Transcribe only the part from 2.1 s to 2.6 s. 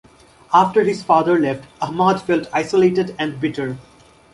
felt